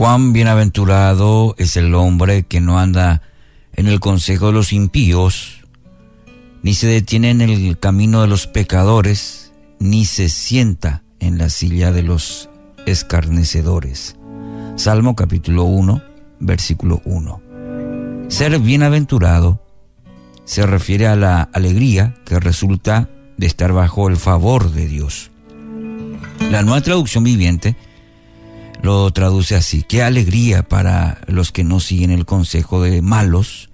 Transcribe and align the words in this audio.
Cuán 0.00 0.32
bienaventurado 0.32 1.54
es 1.58 1.76
el 1.76 1.94
hombre 1.94 2.44
que 2.44 2.62
no 2.62 2.78
anda 2.78 3.20
en 3.74 3.86
el 3.86 4.00
consejo 4.00 4.46
de 4.46 4.54
los 4.54 4.72
impíos, 4.72 5.66
ni 6.62 6.72
se 6.72 6.86
detiene 6.86 7.28
en 7.28 7.42
el 7.42 7.78
camino 7.78 8.22
de 8.22 8.26
los 8.26 8.46
pecadores, 8.46 9.52
ni 9.78 10.06
se 10.06 10.30
sienta 10.30 11.02
en 11.18 11.36
la 11.36 11.50
silla 11.50 11.92
de 11.92 12.02
los 12.02 12.48
escarnecedores. 12.86 14.16
Salmo 14.76 15.14
capítulo 15.14 15.64
1, 15.64 16.02
versículo 16.38 17.02
1. 17.04 17.42
Ser 18.28 18.58
bienaventurado 18.58 19.62
se 20.46 20.64
refiere 20.64 21.08
a 21.08 21.16
la 21.16 21.42
alegría 21.42 22.14
que 22.24 22.40
resulta 22.40 23.10
de 23.36 23.46
estar 23.46 23.74
bajo 23.74 24.08
el 24.08 24.16
favor 24.16 24.72
de 24.72 24.86
Dios. 24.86 25.30
La 26.50 26.62
nueva 26.62 26.80
traducción 26.80 27.22
viviente 27.22 27.76
lo 28.82 29.10
traduce 29.12 29.56
así, 29.56 29.82
qué 29.82 30.02
alegría 30.02 30.62
para 30.62 31.20
los 31.26 31.52
que 31.52 31.64
no 31.64 31.80
siguen 31.80 32.10
el 32.10 32.26
consejo 32.26 32.82
de 32.82 33.02
malos, 33.02 33.70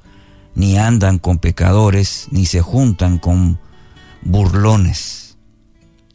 ni 0.55 0.79
andan 0.79 1.19
con 1.19 1.39
pecadores, 1.39 2.29
ni 2.31 2.47
se 2.47 2.61
juntan 2.61 3.19
con 3.19 3.61
burlones. 4.23 5.37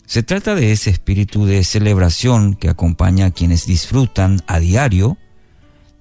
Se 0.05 0.23
trata 0.23 0.55
de 0.55 0.73
ese 0.73 0.89
espíritu 0.89 1.45
de 1.45 1.63
celebración 1.63 2.55
que 2.55 2.69
acompaña 2.69 3.27
a 3.27 3.31
quienes 3.31 3.65
disfrutan 3.65 4.41
a 4.47 4.59
diario 4.59 5.17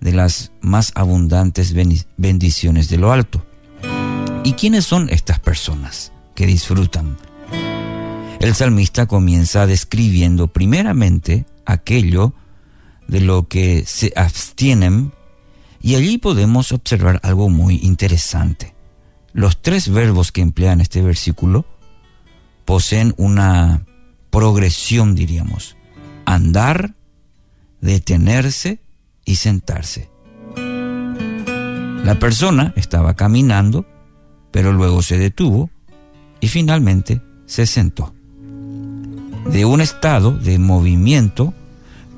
de 0.01 0.13
las 0.13 0.51
más 0.61 0.91
abundantes 0.97 1.75
bendiciones 2.17 2.89
de 2.89 2.97
lo 2.97 3.13
alto. 3.13 3.47
¿Y 4.43 4.55
quiénes 4.55 4.87
son 4.87 5.09
estas 5.11 5.39
personas 5.39 6.13
que 6.35 6.47
disfrutan? 6.47 7.19
El 8.41 8.55
salmista 8.55 9.07
comienza 9.07 9.67
describiendo 9.67 10.49
primeramente 10.49 11.45
aquello 11.67 12.33
de 13.11 13.21
lo 13.21 13.49
que 13.49 13.85
se 13.87 14.13
abstienen 14.15 15.13
y 15.83 15.97
allí 15.97 16.19
podemos 16.19 16.71
observar 16.71 17.19
algo 17.25 17.49
muy 17.49 17.81
interesante. 17.83 18.75
Los 19.33 19.61
tres 19.61 19.89
verbos 19.91 20.31
que 20.31 20.43
emplean 20.43 20.81
este 20.81 21.03
versículo 21.03 21.67
poseen 22.65 23.15
una 23.17 23.85
progresión, 24.31 25.17
diríamos. 25.17 25.77
Andar, 26.25 26.95
detenerse 27.81 28.81
y 29.25 29.37
sentarse. 29.37 30.09
La 32.05 32.17
persona 32.21 32.73
estaba 32.77 33.15
caminando, 33.15 33.87
pero 34.53 34.73
luego 34.73 35.03
se 35.03 35.19
detuvo 35.19 35.69
y 36.39 36.47
finalmente 36.47 37.21
se 37.47 37.67
sentó 37.67 38.15
de 39.51 39.65
un 39.65 39.81
estado 39.81 40.33
de 40.33 40.59
movimiento 40.59 41.55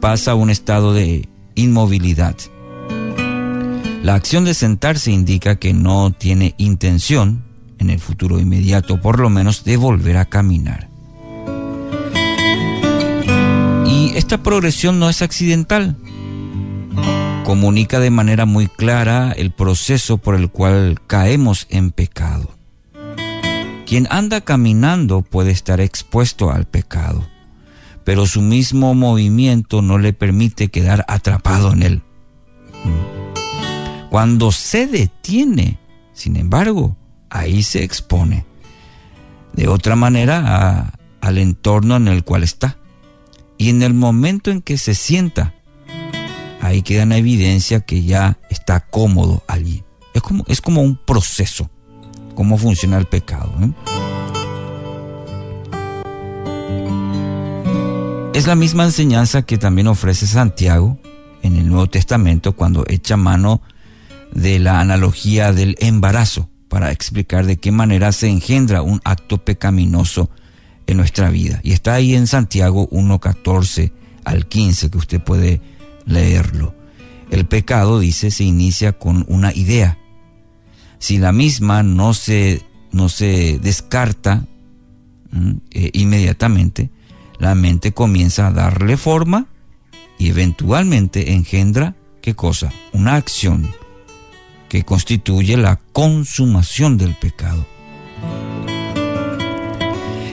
pasa 0.02 0.32
a 0.32 0.34
un 0.34 0.50
estado 0.50 0.92
de 0.92 1.28
inmovilidad. 1.54 2.34
La 4.02 4.16
acción 4.16 4.44
de 4.44 4.52
sentarse 4.52 5.12
indica 5.12 5.60
que 5.60 5.74
no 5.74 6.10
tiene 6.10 6.56
intención, 6.58 7.44
en 7.78 7.88
el 7.88 8.00
futuro 8.00 8.40
inmediato 8.40 9.00
por 9.00 9.20
lo 9.20 9.30
menos, 9.30 9.62
de 9.62 9.76
volver 9.76 10.16
a 10.16 10.24
caminar. 10.24 10.88
Y 13.86 14.10
esta 14.16 14.42
progresión 14.42 14.98
no 14.98 15.08
es 15.08 15.22
accidental. 15.22 15.96
Comunica 17.44 18.00
de 18.00 18.10
manera 18.10 18.44
muy 18.44 18.66
clara 18.66 19.30
el 19.30 19.52
proceso 19.52 20.18
por 20.18 20.34
el 20.34 20.50
cual 20.50 21.00
caemos 21.06 21.68
en 21.70 21.92
pecado. 21.92 22.50
Quien 23.86 24.08
anda 24.10 24.40
caminando 24.40 25.22
puede 25.22 25.52
estar 25.52 25.80
expuesto 25.80 26.50
al 26.50 26.64
pecado, 26.64 27.24
pero 28.04 28.26
su 28.26 28.40
mismo 28.40 28.94
movimiento 28.94 29.82
no 29.82 29.98
le 29.98 30.12
permite 30.12 30.68
quedar 30.68 31.04
atrapado 31.08 31.72
en 31.72 31.82
él. 31.82 32.02
Cuando 34.10 34.52
se 34.52 34.86
detiene, 34.86 35.78
sin 36.12 36.36
embargo, 36.36 36.96
ahí 37.30 37.62
se 37.62 37.82
expone 37.82 38.44
de 39.52 39.68
otra 39.68 39.96
manera 39.96 40.92
al 41.20 41.38
entorno 41.38 41.96
en 41.96 42.08
el 42.08 42.24
cual 42.24 42.42
está. 42.42 42.78
Y 43.56 43.70
en 43.70 43.82
el 43.82 43.94
momento 43.94 44.50
en 44.50 44.60
que 44.60 44.76
se 44.76 44.94
sienta, 44.94 45.54
ahí 46.60 46.82
queda 46.82 47.02
en 47.04 47.12
evidencia 47.12 47.80
que 47.80 48.02
ya 48.02 48.38
está 48.50 48.80
cómodo 48.80 49.44
allí. 49.46 49.84
Es 50.14 50.22
como, 50.22 50.44
es 50.48 50.60
como 50.60 50.82
un 50.82 50.96
proceso 50.96 51.70
cómo 52.34 52.58
funciona 52.58 52.98
el 52.98 53.06
pecado. 53.06 53.52
¿eh? 53.62 53.91
Es 58.34 58.46
la 58.46 58.54
misma 58.54 58.84
enseñanza 58.84 59.42
que 59.42 59.58
también 59.58 59.88
ofrece 59.88 60.26
Santiago 60.26 60.98
en 61.42 61.56
el 61.56 61.68
Nuevo 61.68 61.86
Testamento 61.88 62.56
cuando 62.56 62.82
echa 62.88 63.18
mano 63.18 63.60
de 64.32 64.58
la 64.58 64.80
analogía 64.80 65.52
del 65.52 65.76
embarazo 65.80 66.48
para 66.68 66.92
explicar 66.92 67.44
de 67.44 67.58
qué 67.58 67.72
manera 67.72 68.10
se 68.10 68.30
engendra 68.30 68.80
un 68.80 69.02
acto 69.04 69.44
pecaminoso 69.44 70.30
en 70.86 70.96
nuestra 70.96 71.28
vida. 71.28 71.60
Y 71.62 71.72
está 71.72 71.92
ahí 71.92 72.14
en 72.14 72.26
Santiago 72.26 72.88
1.14 72.88 73.92
al 74.24 74.46
15 74.46 74.90
que 74.90 74.98
usted 74.98 75.20
puede 75.20 75.60
leerlo. 76.06 76.74
El 77.30 77.44
pecado, 77.44 78.00
dice, 78.00 78.30
se 78.30 78.44
inicia 78.44 78.92
con 78.92 79.26
una 79.28 79.52
idea, 79.52 79.98
si 80.98 81.18
la 81.18 81.32
misma 81.32 81.82
no 81.82 82.14
se, 82.14 82.62
no 82.92 83.10
se 83.10 83.58
descarta 83.58 84.46
eh, 85.70 85.90
inmediatamente, 85.92 86.90
la 87.42 87.56
mente 87.56 87.92
comienza 87.92 88.46
a 88.46 88.52
darle 88.52 88.96
forma 88.96 89.46
y 90.16 90.28
eventualmente 90.28 91.32
engendra, 91.32 91.96
¿qué 92.20 92.36
cosa? 92.36 92.72
Una 92.92 93.16
acción 93.16 93.68
que 94.68 94.84
constituye 94.84 95.56
la 95.56 95.80
consumación 95.92 96.98
del 96.98 97.16
pecado. 97.16 97.66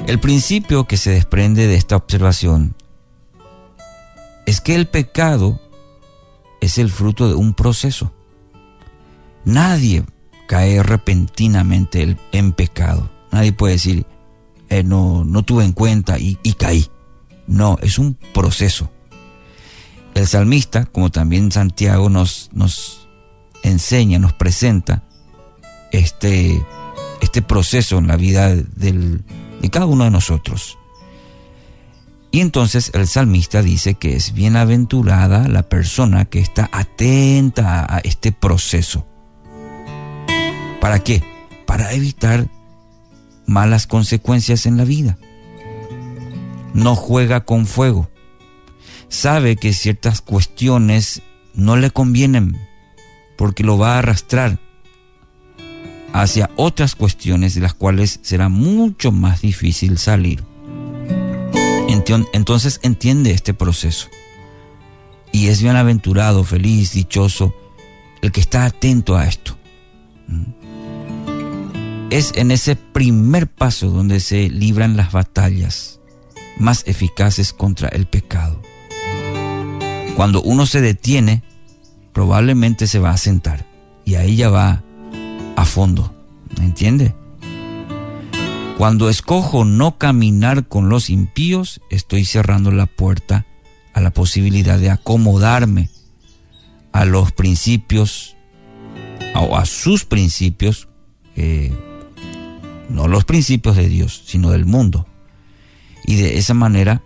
El 0.06 0.20
principio 0.20 0.86
que 0.86 0.98
se 0.98 1.10
desprende 1.10 1.66
de 1.66 1.78
esta 1.78 1.96
observación 1.96 2.76
es 4.46 4.62
que 4.62 4.76
el 4.76 4.88
pecado 4.88 5.60
es 6.62 6.78
el 6.78 6.92
fruto 6.92 7.28
de 7.28 7.34
un 7.34 7.56
proceso. 7.56 8.14
Nadie 9.46 10.06
cae 10.48 10.84
repentinamente 10.84 12.18
en 12.32 12.52
pecado. 12.52 13.10
Nadie 13.32 13.52
puede 13.52 13.74
decir, 13.74 14.06
eh, 14.70 14.84
no, 14.84 15.26
no 15.26 15.42
tuve 15.42 15.66
en 15.66 15.74
cuenta 15.74 16.20
y, 16.20 16.36
caí. 16.54 16.88
No, 17.50 17.78
es 17.82 18.00
un 18.00 18.16
proceso. 18.34 18.90
El 20.16 20.26
salmista, 20.26 20.86
como 20.86 21.12
también 21.12 21.52
Santiago 21.52 22.10
nos, 22.10 22.50
nos 22.54 23.08
enseña, 23.64 24.20
nos 24.20 24.32
presenta 24.34 25.04
este, 25.92 26.64
este 27.22 27.42
proceso 27.42 27.98
en 27.98 28.08
la 28.08 28.16
vida 28.16 28.56
de 28.56 29.20
cada 29.70 29.86
uno 29.86 30.06
de 30.06 30.12
nosotros. 30.12 30.78
Y 32.32 32.40
entonces 32.40 32.92
el 32.94 33.08
salmista 33.08 33.62
dice 33.62 33.96
que 33.96 34.16
es 34.16 34.34
bienaventurada 34.34 35.48
la 35.48 35.64
persona 35.64 36.26
que 36.26 36.40
está 36.40 36.70
atenta 36.72 37.86
a 37.90 38.00
este 38.00 38.32
proceso 38.32 39.06
¿Para 40.80 41.00
qué? 41.00 41.22
Para 41.66 41.92
evitar 41.94 42.48
malas 43.46 43.88
consecuencias 43.88 44.66
en 44.66 44.78
la 44.78 44.86
vida. 44.86 45.18
No 46.74 46.96
juega 46.96 47.46
con 47.46 47.66
fuego. 47.66 48.10
Sabe 49.08 49.56
que 49.56 49.74
ciertas 49.74 50.22
cuestiones 50.22 51.22
no 51.54 51.76
le 51.76 51.92
convienen 51.92 52.58
porque 53.38 53.64
lo 53.64 53.78
va 53.78 53.96
a 53.96 54.00
arrastrar 54.00 54.60
hacia 56.14 56.50
otras 56.56 56.96
cuestiones 56.96 57.56
de 57.56 57.62
las 57.62 57.74
cuales 57.74 58.20
será 58.22 58.50
mucho 58.50 59.12
más 59.12 59.42
difícil 59.42 59.98
salir. 59.98 60.44
Entonces 62.34 62.80
entiende 62.82 63.32
este 63.32 63.54
proceso. 63.54 64.08
Y 65.32 65.48
es 65.48 65.62
bienaventurado, 65.62 66.44
feliz, 66.44 66.94
dichoso 66.94 67.54
el 68.22 68.32
que 68.32 68.42
está 68.42 68.66
atento 68.66 69.16
a 69.16 69.28
esto. 69.28 69.58
Es 72.10 72.34
en 72.36 72.52
ese 72.52 72.76
primer 72.76 73.48
paso 73.48 73.90
donde 73.90 74.20
se 74.20 74.50
libran 74.50 74.98
las 74.98 75.12
batallas 75.12 75.99
más 76.60 76.84
eficaces 76.86 77.54
contra 77.54 77.90
el 77.90 78.06
pecado. 78.06 78.62
Cuando 80.16 80.42
uno 80.42 80.66
se 80.66 80.82
detiene, 80.82 81.44
probablemente 82.14 82.88
se 82.88 83.00
va 83.00 83.12
a 83.12 83.18
sentar 83.18 83.66
y 84.06 84.16
ahí 84.16 84.36
ya 84.36 84.50
va 84.50 84.84
a 85.56 85.66
fondo. 85.66 86.14
¿Me 86.58 86.66
entiende? 86.66 87.16
Cuando 88.78 89.10
escojo 89.10 89.66
no 89.66 89.98
caminar 89.98 90.68
con 90.68 90.90
los 90.90 91.10
impíos, 91.10 91.82
estoy 91.90 92.26
cerrando 92.26 92.72
la 92.72 92.86
puerta 92.86 93.46
a 93.94 94.02
la 94.02 94.12
posibilidad 94.12 94.78
de 94.78 94.90
acomodarme 94.90 95.90
a 96.92 97.06
los 97.06 97.32
principios 97.32 98.36
o 99.36 99.58
a 99.58 99.66
sus 99.66 100.06
principios 100.06 100.90
eh, 101.36 101.72
no 102.90 103.08
los 103.08 103.24
principios 103.24 103.76
de 103.78 103.88
Dios, 103.88 104.24
sino 104.26 104.50
del 104.50 104.66
mundo. 104.66 105.08
Y 106.06 106.16
de 106.16 106.38
esa 106.38 106.54
manera 106.54 107.02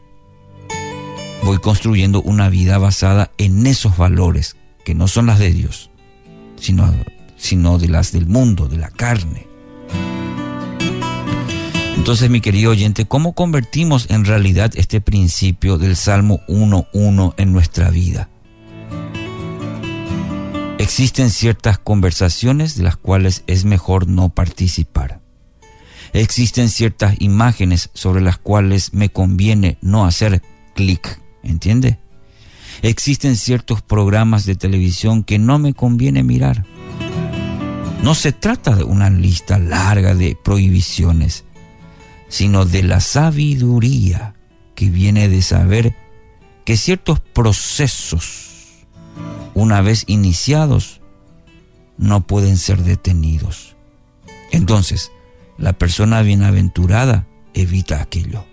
voy 1.43 1.57
construyendo 1.59 2.21
una 2.21 2.49
vida 2.49 2.77
basada 2.77 3.31
en 3.37 3.67
esos 3.67 3.97
valores 3.97 4.55
que 4.85 4.95
no 4.95 5.07
son 5.07 5.27
las 5.27 5.39
de 5.39 5.51
Dios, 5.51 5.89
sino, 6.55 6.93
sino 7.37 7.77
de 7.77 7.89
las 7.89 8.11
del 8.11 8.27
mundo, 8.27 8.67
de 8.67 8.77
la 8.77 8.89
carne. 8.89 9.47
Entonces, 11.95 12.29
mi 12.29 12.41
querido 12.41 12.71
oyente, 12.71 13.05
¿cómo 13.05 13.33
convertimos 13.33 14.09
en 14.09 14.25
realidad 14.25 14.73
este 14.75 14.99
principio 14.99 15.77
del 15.77 15.95
Salmo 15.95 16.41
1.1 16.47 17.33
en 17.37 17.53
nuestra 17.53 17.89
vida? 17.91 18.29
Existen 20.79 21.29
ciertas 21.29 21.77
conversaciones 21.77 22.75
de 22.75 22.83
las 22.83 22.97
cuales 22.97 23.43
es 23.47 23.63
mejor 23.63 24.07
no 24.09 24.29
participar. 24.29 25.22
Existen 26.13 26.69
ciertas 26.69 27.15
imágenes 27.19 27.89
sobre 27.94 28.21
las 28.21 28.38
cuales 28.38 28.94
me 28.94 29.10
conviene 29.10 29.77
no 29.81 30.06
hacer 30.06 30.42
clic, 30.75 31.19
¿entiende? 31.42 32.00
Existen 32.81 33.36
ciertos 33.36 33.81
programas 33.81 34.45
de 34.45 34.56
televisión 34.56 35.24
que 35.24 35.39
no 35.39 35.60
me 35.60 35.74
conviene 35.74 36.24
mirar. 36.24 36.65
No 38.04 38.15
se 38.15 38.31
trata 38.31 38.75
de 38.75 38.83
una 38.83 39.10
lista 39.10 39.57
larga 39.57 40.13
de 40.13 40.38
prohibiciones, 40.42 41.45
sino 42.27 42.65
de 42.65 42.83
la 42.83 43.00
sabiduría 43.00 44.36
que 44.75 44.89
viene 44.89 45.30
de 45.30 45.42
saber 45.42 45.95
que 46.65 46.77
ciertos 46.77 47.19
procesos 47.19 48.54
una 49.54 49.81
vez 49.81 50.04
iniciados, 50.07 51.01
no 51.98 52.25
pueden 52.25 52.57
ser 52.57 52.83
detenidos. 52.83 53.75
Entonces, 54.51 55.12
la 55.57 55.73
persona 55.73 56.21
bienaventurada 56.21 57.27
evita 57.53 58.01
aquello. 58.01 58.45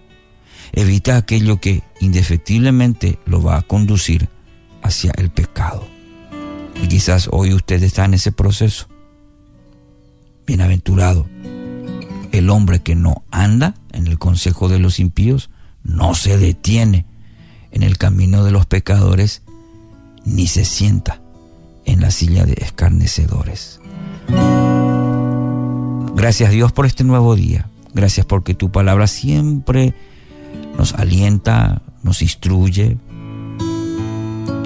Evita 0.73 1.17
aquello 1.17 1.61
que 1.61 1.83
indefectiblemente 2.01 3.19
lo 3.27 3.43
va 3.43 3.57
a 3.57 3.63
conducir 3.63 4.29
hacia 4.83 5.13
el 5.17 5.31
pecado. 5.31 5.87
Y 6.83 6.89
quizás 6.89 7.29
hoy 7.31 7.53
usted 7.53 7.83
está 7.83 8.05
en 8.05 8.15
ese 8.15 8.33
proceso. 8.33 8.89
Bienaventurado. 10.47 11.29
El 12.33 12.49
hombre 12.51 12.81
que 12.81 12.95
no 12.95 13.25
anda 13.31 13.75
en 13.93 14.07
el 14.07 14.19
consejo 14.19 14.69
de 14.69 14.79
los 14.79 15.01
impíos, 15.01 15.51
no 15.83 16.15
se 16.15 16.39
detiene 16.39 17.07
en 17.73 17.83
el 17.83 17.99
camino 17.99 18.45
de 18.45 18.53
los 18.53 18.67
pecadores, 18.67 19.43
ni 20.25 20.47
se 20.47 20.65
sienta 20.65 21.21
en 21.85 22.01
la 22.01 22.11
silla 22.11 22.45
de 22.45 22.55
escarnecedores. 22.61 23.81
Gracias 26.21 26.51
Dios 26.51 26.71
por 26.71 26.85
este 26.85 27.03
nuevo 27.03 27.35
día. 27.35 27.71
Gracias 27.95 28.27
porque 28.27 28.53
tu 28.53 28.71
palabra 28.71 29.07
siempre 29.07 29.95
nos 30.77 30.93
alienta, 30.93 31.81
nos 32.03 32.21
instruye. 32.21 32.99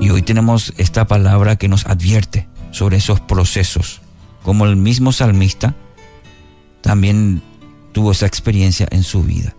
Y 0.01 0.11
hoy 0.11 0.23
tenemos 0.23 0.75
esta 0.79 1.07
palabra 1.07 1.55
que 1.55 1.69
nos 1.69 1.87
advierte 1.87 2.49
sobre 2.73 2.97
esos 2.97 3.21
procesos. 3.21 4.01
Como 4.43 4.67
el 4.67 4.75
mismo 4.75 5.13
salmista 5.13 5.77
también 6.81 7.41
tuvo 7.93 8.11
esa 8.11 8.27
experiencia 8.27 8.89
en 8.91 9.05
su 9.05 9.23
vida. 9.23 9.55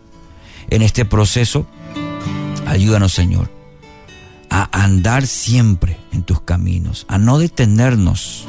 En 0.70 0.82
este 0.82 1.06
proceso, 1.06 1.66
ayúdanos 2.68 3.14
Señor 3.14 3.50
a 4.50 4.68
andar 4.84 5.28
siempre 5.28 5.98
en 6.12 6.24
tus 6.24 6.42
caminos, 6.42 7.06
a 7.08 7.18
no 7.18 7.38
detenernos 7.38 8.44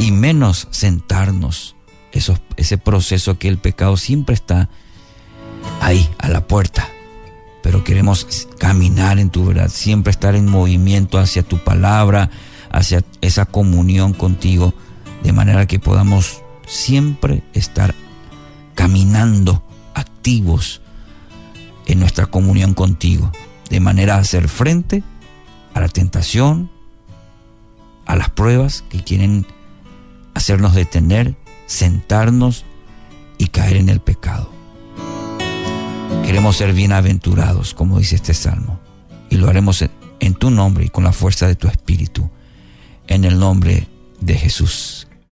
y 0.00 0.10
menos 0.10 0.66
sentarnos. 0.72 1.75
Ese 2.56 2.78
proceso 2.78 3.38
que 3.38 3.48
el 3.48 3.58
pecado 3.58 3.96
siempre 3.96 4.34
está 4.34 4.68
ahí, 5.80 6.08
a 6.18 6.28
la 6.28 6.46
puerta. 6.46 6.88
Pero 7.62 7.84
queremos 7.84 8.48
caminar 8.58 9.18
en 9.18 9.30
tu 9.30 9.46
verdad, 9.46 9.68
siempre 9.68 10.10
estar 10.10 10.34
en 10.34 10.46
movimiento 10.46 11.18
hacia 11.18 11.42
tu 11.42 11.58
palabra, 11.58 12.30
hacia 12.70 13.02
esa 13.20 13.46
comunión 13.46 14.12
contigo, 14.12 14.74
de 15.22 15.32
manera 15.32 15.66
que 15.66 15.78
podamos 15.78 16.42
siempre 16.66 17.42
estar 17.54 17.94
caminando 18.74 19.62
activos 19.94 20.80
en 21.86 22.00
nuestra 22.00 22.26
comunión 22.26 22.74
contigo 22.74 23.32
de 23.70 23.80
manera 23.80 24.16
a 24.16 24.18
hacer 24.18 24.48
frente 24.48 25.02
a 25.74 25.80
la 25.80 25.88
tentación, 25.88 26.70
a 28.06 28.16
las 28.16 28.30
pruebas 28.30 28.84
que 28.88 29.02
quieren 29.02 29.46
hacernos 30.34 30.74
detener, 30.74 31.36
sentarnos 31.66 32.64
y 33.38 33.48
caer 33.48 33.76
en 33.76 33.88
el 33.88 34.00
pecado. 34.00 34.50
Queremos 36.24 36.56
ser 36.56 36.72
bienaventurados, 36.72 37.74
como 37.74 37.98
dice 37.98 38.16
este 38.16 38.34
salmo, 38.34 38.80
y 39.30 39.36
lo 39.36 39.48
haremos 39.48 39.84
en 40.20 40.34
tu 40.34 40.50
nombre 40.50 40.86
y 40.86 40.88
con 40.88 41.04
la 41.04 41.12
fuerza 41.12 41.46
de 41.46 41.54
tu 41.54 41.68
espíritu, 41.68 42.30
en 43.06 43.24
el 43.24 43.38
nombre 43.38 43.86
de 44.20 44.34
Jesús. 44.34 45.06